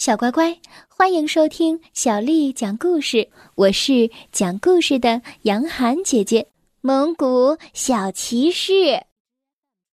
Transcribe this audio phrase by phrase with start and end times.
[0.00, 0.58] 小乖乖，
[0.88, 3.28] 欢迎收听小丽讲故事。
[3.54, 6.48] 我是讲故事的杨涵姐姐。
[6.80, 9.02] 蒙古小骑士，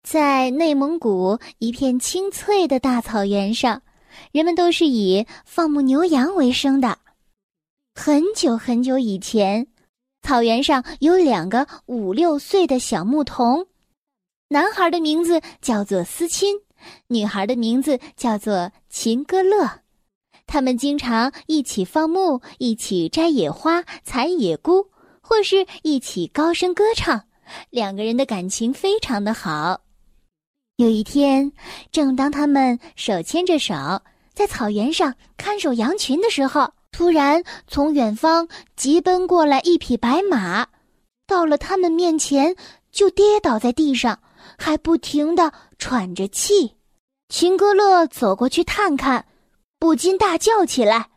[0.03, 3.81] 在内蒙古一片青翠的大草原上，
[4.31, 6.99] 人们都是以放牧牛羊为生的。
[7.93, 9.67] 很久很久以前，
[10.21, 13.67] 草原上有两个五六岁的小牧童，
[14.47, 16.55] 男孩的名字叫做思亲，
[17.07, 19.81] 女孩的名字叫做秦歌乐。
[20.47, 24.87] 他们经常一起放牧，一起摘野花、采野菇，
[25.21, 27.21] 或是一起高声歌唱。
[27.69, 29.81] 两个人的感情非常的好。
[30.77, 31.51] 有一天，
[31.91, 33.75] 正当他们手牵着手
[34.33, 40.65] 在草原上看守羊群的时候，突然从远方急奔过来一匹白马，
[41.27, 42.55] 到了他们面前
[42.91, 44.17] 就跌倒在地上，
[44.57, 46.75] 还不停的喘着气。
[47.27, 49.25] 秦歌乐走过去探看。
[49.79, 51.09] 不禁大叫起来：“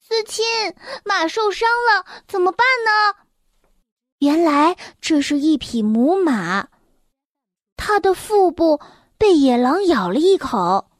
[0.00, 0.44] 思亲，
[1.04, 3.18] 马受伤了，怎么办呢？”
[4.20, 6.68] 原来这是一匹母马，
[7.76, 8.80] 它的腹部
[9.18, 10.90] 被野狼咬了一口，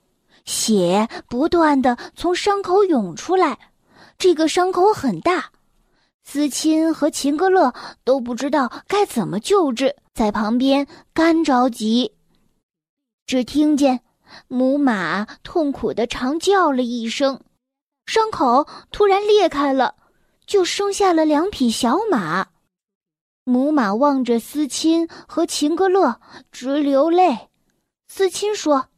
[0.45, 3.59] 血不断的从伤口涌出来。
[4.19, 5.53] 这个伤口很大，
[6.25, 7.73] 思亲和秦格勒
[8.03, 12.13] 都不知道该怎么救治，在旁边干着急。
[13.27, 14.06] 只听见。
[14.49, 17.41] 母马痛苦的长叫了一声，
[18.07, 19.95] 伤口突然裂开了，
[20.47, 22.49] 就生下了两匹小马。
[23.45, 26.21] 母马望着思亲和秦格勒，
[26.51, 27.49] 直流泪。
[28.09, 28.89] 思亲说：“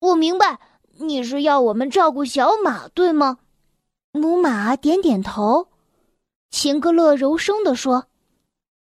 [0.00, 0.60] 我明白，
[0.98, 3.38] 你是要我们照顾小马，对吗？”
[4.12, 5.68] 母马点点头。
[6.50, 8.06] 秦格勒柔声地说：“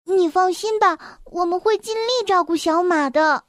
[0.07, 3.45] 你放心吧，我们会尽力照顾小马的。”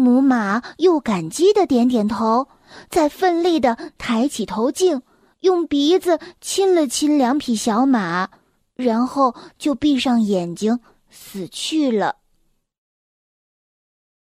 [0.00, 2.48] 母马又感激的点点头，
[2.88, 5.02] 再奋力的抬起头颈，
[5.40, 8.30] 用鼻子亲了亲两匹小马，
[8.74, 12.16] 然后就闭上眼睛死去了。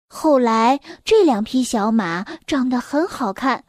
[0.08, 3.66] 后来，这两匹小马长得很好看，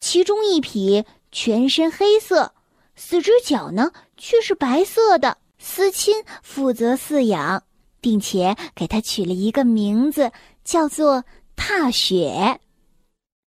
[0.00, 2.52] 其中一匹全身黑色，
[2.96, 5.38] 四只脚呢却是白色的。
[5.60, 7.62] 思亲负责饲养，
[8.00, 10.30] 并且给它取了一个名字。
[10.68, 11.24] 叫做
[11.56, 12.60] 踏雪，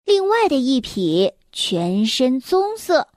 [0.04, 3.08] 另外的一匹全身棕色，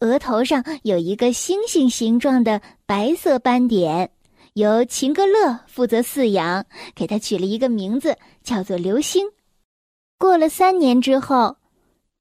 [0.00, 4.10] 额头上有一个星星形状的白色斑点，
[4.52, 9.26] 由秦格勒负责饲养，给他取了一个名字，叫做流星。
[10.18, 11.56] 过了三年之后，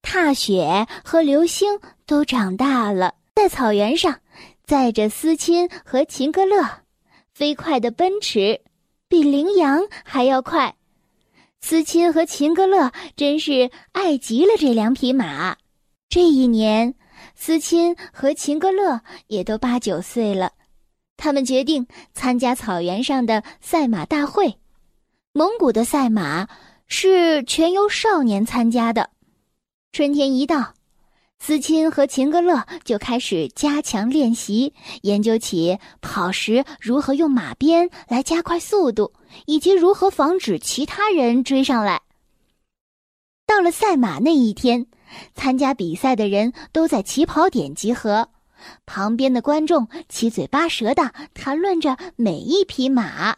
[0.02, 4.22] 踏雪和流星都长大了，在草原上
[4.64, 6.84] 载着思亲和秦格勒，
[7.34, 8.62] 飞快的奔驰，
[9.10, 10.77] 比羚羊还要快。
[11.60, 15.58] 思亲和秦格勒真是爱极了这两匹马。
[16.10, 16.94] 这一年，
[17.36, 20.54] 思亲和秦格勒也都八九岁了，
[21.18, 24.58] 他们决定参加草原上的赛马大会。
[25.34, 26.48] 蒙古的赛马
[26.88, 29.10] 是全由少年参加的。
[29.92, 30.74] 春天一到，
[31.40, 39.14] 思亲和秦格乐就开始加强练习，研究起跑时如何用马鞭来加快速度。
[39.46, 42.02] 以及如何防止其他人追上来。
[43.46, 44.88] 到了赛马那一天，
[45.36, 48.30] 参加比赛的人都在起跑点集合，
[48.86, 53.38] 旁边的观众七嘴八舌的谈论着每一匹马。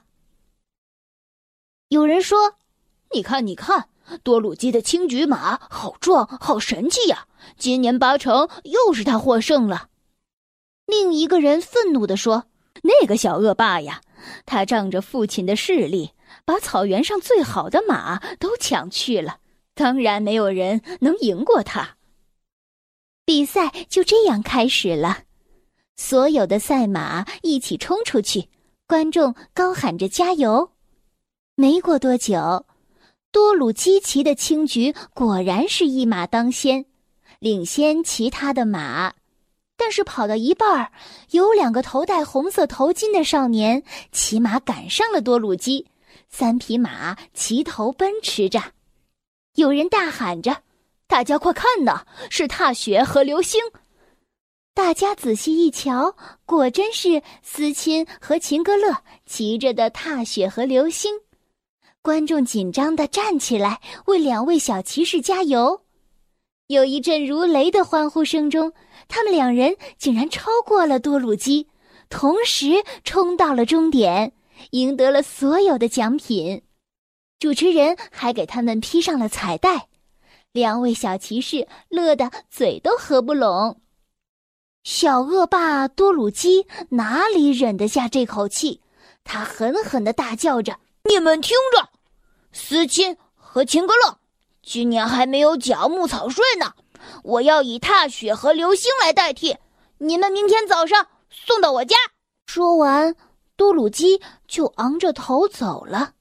[1.89, 2.55] 有人说
[3.13, 3.89] ：“你看，你看，
[4.23, 7.25] 多鲁基的青桔马好壮，好神气呀！
[7.57, 9.89] 今年八成又是他获胜了。”
[10.85, 12.45] 另一个人愤怒地说
[12.83, 14.01] ：“那个小恶霸呀！”
[14.45, 16.11] 他仗着父亲的势力，
[16.43, 19.37] 把草原上最好的马都抢去了，
[19.73, 21.95] 当然没有人能赢过他。
[23.23, 25.19] 比赛就这样开始了，
[25.95, 28.49] 所有的赛马一起冲出去，
[28.87, 30.71] 观众高喊着加油。
[31.55, 32.65] 没过多久，
[33.31, 36.85] 多鲁基骑的青桔果然是一马当先，
[37.39, 39.13] 领先其他的马。
[39.77, 40.91] 但是跑到一半儿，
[41.31, 45.87] 有两个头戴红色头巾的少年骑马赶上了多鲁基，
[46.27, 48.73] 三匹马齐头奔驰着。
[49.55, 50.63] 有人大喊着
[51.07, 53.61] ：“大家快看呐，是踏雪和流星！”
[54.73, 56.15] 大家仔细一瞧，
[56.45, 61.13] 果真是思亲和秦格勒骑着的踏雪和流星。
[62.09, 65.81] 观众紧张的站起来，为两位小骑士加油。
[66.65, 68.73] 有一阵如雷的欢呼声中，
[69.07, 71.67] 他们两人竟然超过了多鲁基，
[72.09, 74.33] 同时冲到了终点，
[74.71, 76.63] 赢得了所有的奖品。
[77.37, 79.89] 主持人还给他们披上了彩带，
[80.51, 83.79] 两位小骑士乐得嘴都合不拢。
[84.83, 88.81] 小恶霸多鲁基哪里忍得下这口气？
[89.23, 91.98] 他狠狠的大叫着：“你们听着，
[92.51, 94.17] 思亲和秦格勒
[94.61, 96.73] 今年还没有缴牧草税呢，
[97.23, 99.57] 我要以踏雪和流星来代替，
[99.97, 101.95] 你们明天早上送到我家。”
[102.45, 103.15] 说完，
[103.55, 106.13] 多鲁基就昂着头走了。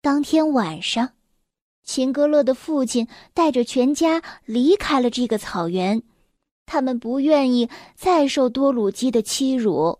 [0.00, 1.10] 当天晚上，
[1.84, 6.02] 秦格勒的父亲带着全家离开了这个草原。
[6.64, 9.98] 他们不愿意再受多鲁基的欺辱，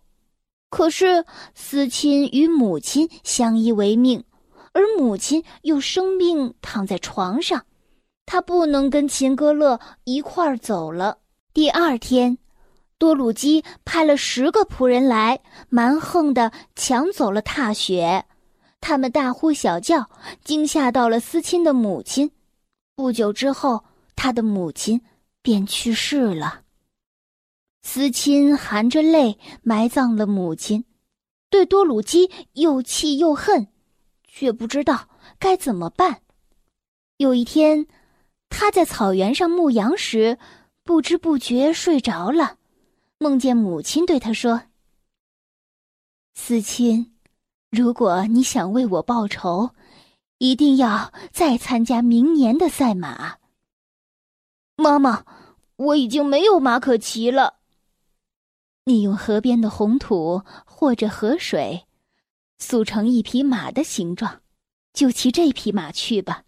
[0.70, 1.24] 可是
[1.54, 4.24] 思亲与母亲相依为命，
[4.72, 7.66] 而母亲又生病躺在床上，
[8.24, 11.18] 他不能跟秦格勒一块儿走了。
[11.52, 12.38] 第二天，
[12.96, 18.24] 多鲁基派了十个仆人来，蛮横的抢走了踏雪，
[18.80, 20.08] 他们大呼小叫，
[20.42, 22.30] 惊吓到了思亲的母亲。
[22.96, 23.84] 不久之后，
[24.16, 25.02] 他的母亲
[25.42, 26.60] 便去世了。
[27.82, 30.84] 思亲含着泪埋葬了母亲，
[31.50, 33.66] 对多鲁基又气又恨，
[34.34, 36.22] 却不知道该怎么办。
[37.18, 37.86] 有一天，
[38.48, 40.38] 他在草原上牧羊时，
[40.82, 42.56] 不知不觉睡着了，
[43.18, 44.62] 梦见母亲对他说
[46.34, 47.12] ：“思亲，
[47.70, 49.70] 如果你想为我报仇，
[50.38, 53.36] 一定要再参加明年的赛马。”
[54.76, 55.26] 妈妈，
[55.76, 57.58] 我已经没有马可骑了。
[58.86, 61.86] 你用河边的红土或者河水，
[62.62, 64.40] 塑成一匹马的形状，
[64.94, 66.44] 就骑这匹马去吧。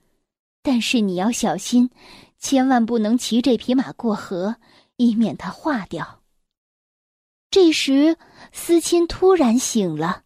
[0.63, 1.91] 但是你要小心，
[2.39, 4.57] 千万不能骑这匹马过河，
[4.97, 6.23] 以免它化掉。
[7.51, 8.17] 这时，
[8.53, 10.23] 思亲突然醒了，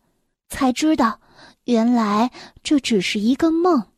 [0.48, 1.20] 才知道
[1.64, 2.30] 原来
[2.62, 3.92] 这只是一个梦。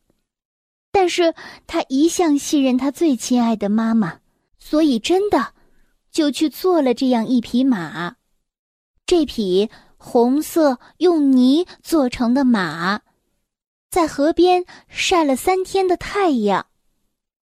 [0.92, 1.34] 但是
[1.66, 4.20] 他一向信任他最亲爱的妈妈，
[4.58, 5.54] 所以真的。
[6.12, 8.16] 就去做了这样一匹马，
[9.06, 9.70] 这匹
[10.02, 13.02] 红色用泥做成的马，
[13.90, 16.66] 在河边晒了三天的太阳。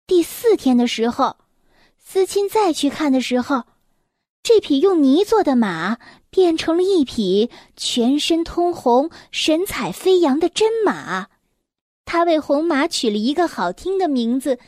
[0.05, 1.37] 第四天的时候，
[1.97, 3.62] 思亲再去看的时候，
[4.43, 5.99] 这匹用泥做的马
[6.29, 11.29] 变成了一匹全身通红、神采飞扬的真马。
[12.05, 14.58] 他为红马取了一个好听的名字，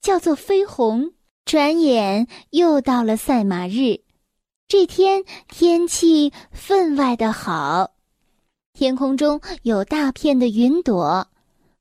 [0.00, 1.12] 叫做飞鸿。
[1.44, 3.98] 转眼又到了赛马日，
[4.72, 7.92] 这天天气分外的好，
[8.72, 11.28] 天空中有大片的云朵，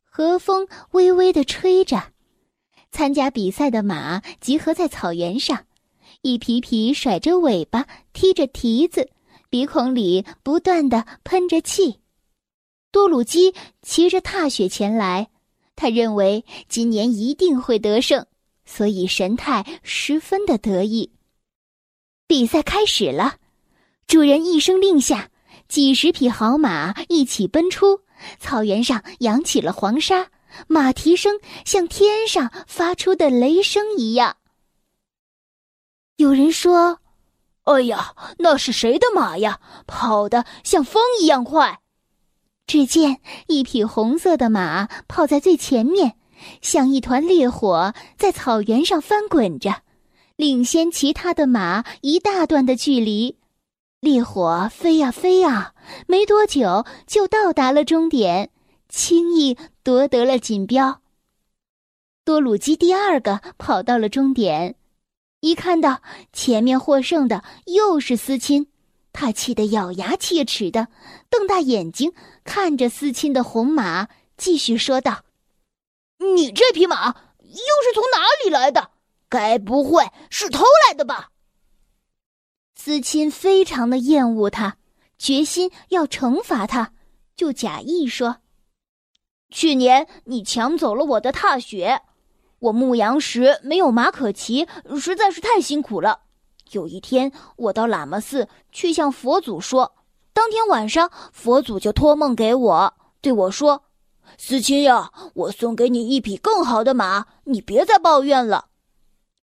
[0.03, 2.03] 和风微微的吹着。
[2.91, 5.67] 参加比赛的马集合在草原上，
[6.21, 9.09] 一匹匹甩着尾巴，踢着蹄子，
[9.49, 12.01] 鼻孔里不断的喷着气。
[12.91, 15.29] 多鲁基骑着踏雪前来，
[15.77, 18.25] 他认为今年一定会得胜。
[18.65, 21.09] 所以神态十分的得意。
[22.31, 23.35] 比赛开始了，
[24.07, 25.29] 主人一声令下，
[25.67, 27.99] 几十匹好马一起奔出，
[28.39, 30.27] 草原上扬起了黄沙，
[30.65, 34.37] 马蹄声像天上发出的雷声一样。
[36.15, 36.99] 有人说
[37.67, 39.59] ：“哎呀，那是谁的马呀？
[39.85, 41.81] 跑得像风一样快！”
[42.65, 46.15] 只见一匹红色的马跑在最前面。
[46.61, 49.81] 像一团烈火在草原上翻滚着，
[50.41, 53.37] 领先其他的马一大段的距离。
[53.99, 55.75] 烈火飞呀飞呀，
[56.07, 58.49] 没多久就到达了终点，
[58.89, 61.01] 轻易夺得了锦标。
[62.25, 64.73] 多鲁基第二个跑到了终点，
[65.41, 66.01] 一看到
[66.33, 68.65] 前面获胜的又是思亲，
[69.13, 70.87] 他气得咬牙切齿的，
[71.29, 74.07] 瞪大眼睛看着思亲的红马，
[74.37, 75.23] 继续说道。
[76.35, 77.13] 你这匹马又
[77.83, 78.89] 是从哪里来的？
[79.31, 81.29] 该不会是偷来的吧？
[82.75, 84.75] 思亲非常的厌恶他，
[85.17, 86.91] 决心要惩罚他，
[87.33, 88.39] 就假意说
[89.49, 92.01] ：“去年你抢走了我的踏雪，
[92.59, 94.67] 我牧羊时没有马可骑，
[94.99, 96.23] 实在是太辛苦了。
[96.71, 99.95] 有一天，我到喇嘛寺去向佛祖说，
[100.33, 103.85] 当天晚上佛祖就托梦给我，对我说。”
[104.37, 108.70] 思亲呀，我送给你一匹更好的马，你别再抱怨了。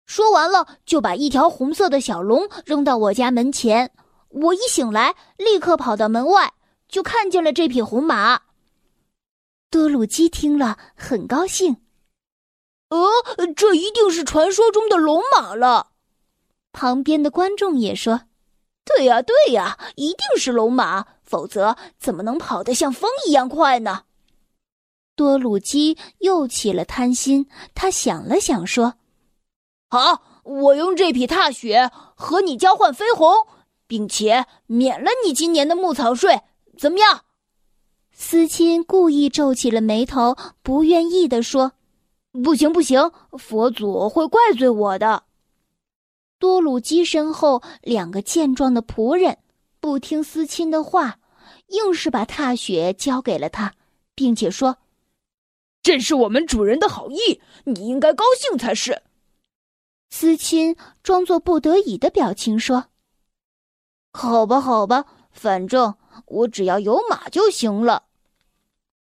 [0.07, 3.93] 说完了，就把一条红色的小龙扔到我家门前。
[4.29, 6.55] 我一醒来，立刻跑到门外，
[6.89, 8.41] 就看见了这匹红马。
[9.69, 11.77] 多鲁基听了很高兴。
[12.89, 15.89] 呃，这一定是传说中的龙马了。
[16.73, 18.23] 旁边的观众也说
[18.87, 24.05] ：“对呀，对呀，一定是龙马，否则怎么能跑得像风一样快呢？”
[25.17, 28.95] 多鲁基又起了贪心，他想了想，说
[29.89, 33.47] ：“好，我用这匹踏雪和你交换飞鸿，
[33.87, 36.43] 并且免了你今年的牧草税，
[36.77, 37.23] 怎么样？”
[38.11, 41.73] 思亲故意皱起了眉头，不愿意地说
[42.43, 45.23] ：“不行，不行，佛祖会怪罪我的。”
[46.39, 49.39] 多鲁基身后两个健壮的仆人
[49.81, 51.19] 不听思亲的话，
[51.69, 53.75] 硬是把踏雪交给了他，
[54.15, 54.79] 并且说。
[55.83, 59.03] 这是我们主人的好意，你应该高兴才是。
[60.09, 62.87] 思亲装作不得已的表情说
[64.13, 65.95] ：“好吧，好吧，反正
[66.27, 68.05] 我只要有马就行了。”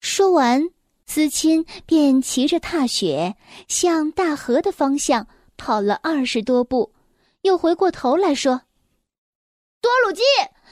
[0.00, 0.70] 说完，
[1.06, 3.36] 思亲便骑着踏雪
[3.68, 6.94] 向大河的方向跑了二十多步，
[7.42, 8.62] 又回过头来说
[9.82, 10.22] ：“多鲁基，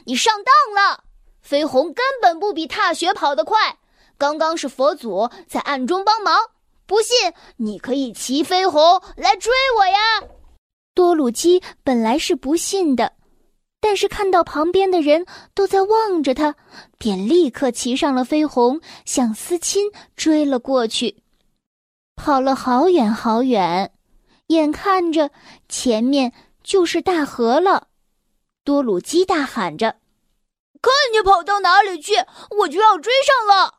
[0.06, 1.04] 你上当了，
[1.42, 3.78] 飞鸿根本不比踏雪跑得快。”
[4.16, 6.38] 刚刚是佛祖在暗中帮忙，
[6.90, 10.28] 不信你可以骑飞鸿来追我呀！
[10.92, 13.12] 多鲁基本来是不信的，
[13.80, 16.56] 但是看到旁边的人都在望着他，
[16.99, 21.23] 便立刻骑上了飞鸿，向思亲追了过去。
[22.16, 23.92] 跑了好远好远，
[24.49, 25.30] 眼看着
[25.68, 26.32] 前面
[26.64, 27.87] 就是大河了，
[28.64, 29.94] 多鲁基大喊着
[30.82, 32.14] ：“看你跑到哪里去，
[32.62, 33.75] 我就要追上了！”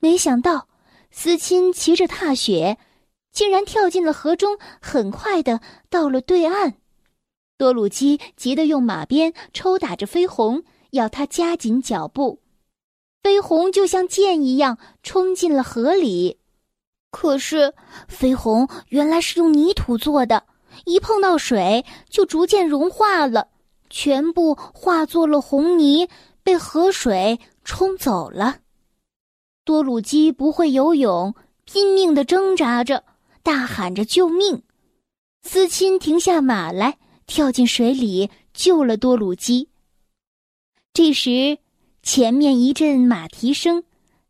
[0.00, 0.66] 没想到，
[1.12, 2.78] 思亲骑着踏雪，
[3.30, 6.74] 竟然跳进了河中，很快的到了对岸。
[7.58, 12.40] 多鲁基急得用马鞭抽打着飞鸿，要他加紧脚步。
[13.22, 16.38] 飞鸿就像箭一样冲进了河里。
[17.12, 17.74] 可是，
[18.08, 20.44] 飞鸿原来是用泥土做的，
[20.86, 23.48] 一碰到水就逐渐融化了，
[23.90, 26.08] 全部化作了红泥，
[26.42, 28.56] 被河水冲走了。
[29.64, 33.04] 多鲁基不会游泳，拼命的挣扎着，
[33.44, 34.64] 大喊着救命。
[35.42, 39.68] 思亲停下马来，跳进水里救了多鲁基。
[40.92, 41.58] 这时，
[42.02, 43.84] 前面一阵马蹄声，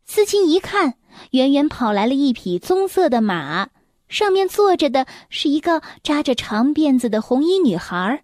[0.05, 0.99] 思亲一看，
[1.31, 3.69] 远远跑来了一匹棕色的马，
[4.07, 8.23] 上面坐着的是一个扎着长辫子的红衣女孩。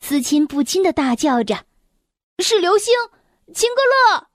[0.00, 1.64] 思亲不禁的大叫着
[2.44, 2.92] ：“是流星，
[3.54, 3.80] 秦格
[4.16, 4.26] 勒！”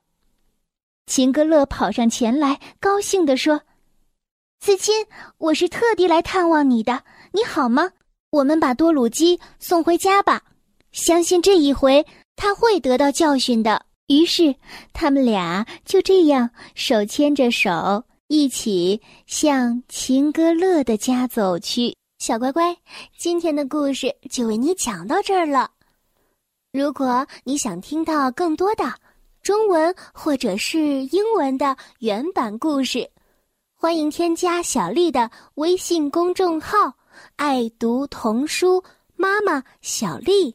[1.08, 3.62] 秦格勒跑上前来，高兴地说
[4.60, 4.94] ：“思亲，
[5.38, 7.90] 我是特地来探望你的，你好吗？
[8.30, 10.44] 我们把多鲁基送回家吧，
[10.92, 14.54] 相信这一回他会得到教训的。”于是，
[14.92, 21.96] 他们俩就这样手牵着手，一起向秦格勒的家走去。
[22.20, 22.76] 小乖乖，
[23.18, 25.72] 今天的故事就为你讲到这儿了。
[26.74, 28.94] 如果你想听到更多的，
[29.48, 33.10] 中文或者是英文的原版故事，
[33.74, 36.94] 欢迎添加小丽的微信公众号
[37.38, 38.84] “爱读童书
[39.16, 40.54] 妈妈小丽”。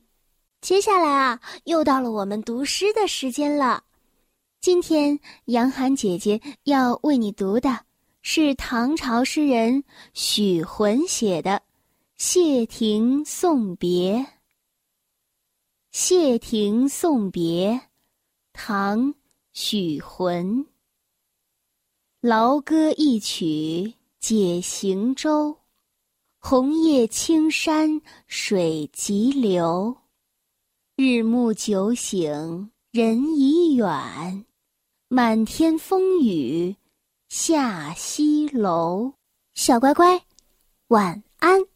[0.60, 3.82] 接下来啊，又到了我们读诗的时间了。
[4.60, 7.86] 今天杨涵姐姐要为你读的
[8.20, 11.50] 是唐朝诗人许浑写的
[12.18, 14.18] 《谢亭送别》。
[15.92, 17.80] 谢亭送别。
[18.52, 19.08] 唐·
[19.52, 20.66] 许浑。
[22.20, 25.58] 劳歌一曲解行舟，
[26.38, 29.96] 红叶青山水急流。
[30.96, 34.44] 日暮酒醒人已远，
[35.08, 36.76] 满天风雨
[37.28, 39.14] 下西楼。
[39.54, 40.24] 小乖乖，
[40.88, 41.71] 晚安。